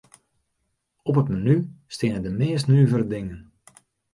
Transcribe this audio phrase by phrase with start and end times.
[1.09, 1.55] Op it menu
[1.95, 3.39] steane de meast nuvere dingen.